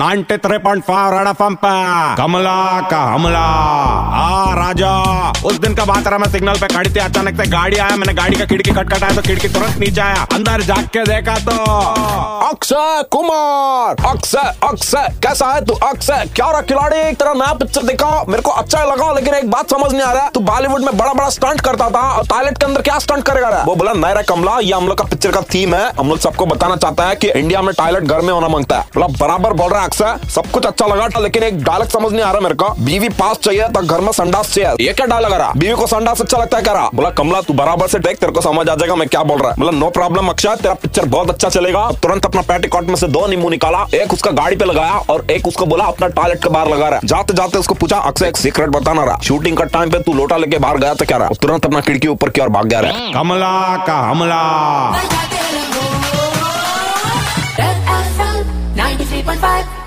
93.5 0.00 1.10
red 1.12 1.26
FM 1.28 1.54
पे 1.64 1.70
कमला 2.16 2.60
का 2.90 3.00
हमला 3.14 3.42
आ 4.22 4.54
राजा। 4.54 4.90
उस 5.44 5.58
दिन 5.58 5.74
का 5.74 5.84
बात 5.84 6.06
रहा, 6.06 6.18
मैं 6.18 6.28
सिग्नल 6.30 6.58
पे 6.60 6.66
खड़ी 6.68 6.90
थी, 6.90 6.98
अचानक 7.00 7.36
से 7.36 7.48
गाड़ी 7.50 7.76
आया, 7.76 7.96
मैंने 7.96 8.12
गाड़ी 8.14 8.36
का 8.36 8.44
खिड़की 8.44 8.70
खटखटाया 8.70 9.14
तो 9.14 9.22
खिड़की 9.22 9.48
तुरंत 9.48 9.78
नीचे 9.78 10.00
आया, 10.00 10.26
अंदर 10.32 10.62
जाग 10.62 10.84
के 10.86 11.04
देखा 11.04 11.34
तो। 11.40 11.56
अक्षय 12.48 13.02
कुमार, 13.10 14.04
अक्षय 14.06 14.52
अक्षय, 14.62 15.08
कैसा 15.22 15.46
है 15.46 15.64
तू? 15.64 15.74
अक्षय, 15.84 16.24
क्या 16.36 16.50
रहा 16.50 16.60
खिलाड़ी? 16.62 16.98
एक 16.98 17.18
तरह 17.18 17.32
नया 17.34 17.52
पिक्चर 17.54 17.82
देखा। 17.82 18.10
मेरे 18.28 18.42
को 18.42 18.50
अच्छा 18.52 18.84
लगा, 18.84 19.12
लेकिन 19.12 19.34
एक 19.34 19.50
बात 19.50 19.70
समझ 19.70 19.90
नहीं 19.92 20.02
आ 20.02 20.12
रहा 20.12 20.22
है। 20.22 20.30
तू 20.30 20.40
बॉलीवुड 20.42 20.84
में 20.84 20.96
बड़ा 20.96 21.12
बड़ा 21.12 21.28
स्टंट 21.30 21.60
करता 21.60 21.88
था, 21.90 22.02
और 22.10 22.26
टॉयलेट 22.26 22.58
के 22.58 22.64
अंदर 22.64 22.82
क्या 22.82 22.98
स्टंट 22.98 23.24
करेगा 23.24 23.62
वो 23.66 23.74
बोला, 23.74 23.92
नहीं 23.94 24.14
रे 24.14 24.22
कमला, 24.24 24.58
ये 24.58 24.72
हम 24.72 24.88
लोग 24.88 24.98
का 24.98 25.04
पिक्चर 25.04 25.32
का 25.32 25.40
थीम 25.54 25.74
है। 25.74 25.90
हम 25.98 26.08
लोग 26.08 26.18
सबको 26.18 26.46
बताना 26.46 26.76
चाहता 26.76 27.08
है 27.08 27.16
की 27.16 27.28
इंडिया 27.30 27.62
में 27.62 27.74
टॉयलेट 27.74 28.04
घर 28.04 28.20
में 28.20 28.32
होना 28.32 28.48
माँगता 28.48 28.78
है। 28.78 28.86
बोला, 28.94 29.06
बराबर 29.18 29.52
बोल 29.52 29.70
रहा 29.70 29.80
है 29.80 29.86
अक्षय। 29.86 30.30
सब 30.30 30.50
कुछ 30.50 30.66
अच्छा 30.66 30.86
लगा 30.86 31.08
था, 31.08 31.20
लेकिन 31.20 31.42
एक 31.42 31.62
डायलॉग 31.64 31.88
समझ 31.90 32.12
नहीं 32.12 32.22
आ 32.22 32.30
रहा 32.30 32.40
मेरे 32.40 32.54
को। 32.54 32.68
बीवी 32.80 33.08
पास 33.14 33.36
चाहिए 33.38 33.68
तो 33.68 33.80
घर 33.82 34.00
में 34.00 34.11
संडास 34.12 34.52
चाहिए। 34.54 34.86
ये 34.86 34.92
क्या 34.92 35.06
डायलॉग 35.06 35.32
रहा 35.32 35.52
बीवी 35.56 35.74
को 35.74 35.86
संडास 35.86 36.20
अच्छा 36.20 36.38
लगता 36.38 36.56
है 36.56 36.62
क्या 36.62 36.72
रहा 36.72 36.88
बोला 36.94 37.10
कमला 37.12 37.40
तू 37.40 37.54
बराबर 37.54 37.88
से 37.88 37.98
देख 38.00 38.18
तेरे 38.18 38.32
को 38.32 38.40
समझ 38.42 38.68
आ 38.68 38.74
जाएगा 38.74 38.94
मैं 38.96 39.08
क्या 39.08 39.22
बोल 39.22 39.38
रहा 39.38 39.50
है। 39.50 39.56
बोला 39.58 39.70
नो 39.70 39.88
प्रॉब्लम 39.90 40.28
अक्षय 40.28 40.56
तेरा 40.56 40.74
पिक्चर 40.82 41.04
बहुत 41.06 41.30
अच्छा 41.30 41.48
चलेगा। 41.48 41.90
तुरंत 42.02 42.26
अपना 42.26 42.42
पेटिकॉट 42.44 42.84
में 42.84 42.96
से 42.96 43.08
दो 43.08 43.26
नींबू 43.26 43.48
निकाला 43.48 43.86
एक 43.94 44.12
उसका 44.12 44.30
गाड़ी 44.32 44.56
पे 44.56 44.64
लगाया 44.64 44.92
और 45.10 45.26
एक 45.30 45.46
उसको 45.48 45.66
बोला 45.66 45.84
अपना 45.86 46.08
टॉयलेट 46.10 46.42
के 46.42 46.48
बाहर 46.48 46.68
लगा 46.68 46.88
रहा 46.88 46.98
है। 46.98 47.06
जाते 47.06 47.34
जाते 47.34 47.58
उसको 47.58 47.74
पूछा 47.74 47.98
अक्षय 47.98 48.28
एक 48.28 48.36
सीक्रेट 48.36 48.68
बताना 48.70 49.04
रहा 49.04 49.18
शूटिंग 49.22 49.56
का 49.56 49.64
टाइम 49.72 49.90
पे 49.90 49.98
तू 50.00 50.14
लोटा 50.14 50.36
लेके 50.36 50.58
बाहर 50.58 50.78
गया 50.78 50.94
था 50.94 51.04
क्या 51.04 51.18
रहा 51.18 51.28
तुरंत 51.42 51.66
अपना 51.66 51.80
खिड़की 51.80 52.08
ऊपर 52.08 52.30
की 52.30 52.40
ओर 52.40 52.48
भाग 52.50 52.66
गया 52.66 52.80
रहा 52.80 53.12
कमला 53.14 53.76
का 53.86 53.98
हमला। 54.10 54.42
93.5 58.74 59.81